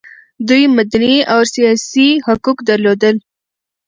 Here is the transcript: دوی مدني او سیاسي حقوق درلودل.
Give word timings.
دوی 0.47 0.63
مدني 0.77 1.17
او 1.33 1.39
سیاسي 1.53 2.09
حقوق 2.25 2.57
درلودل. 2.69 3.15